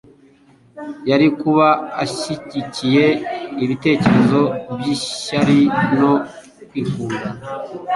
[1.09, 1.67] yari kuba
[2.03, 3.05] ashyigikiye
[3.63, 4.41] ibitekerezo
[4.77, 5.59] by'ishyari
[5.99, 6.13] no
[6.69, 7.27] kwikunda,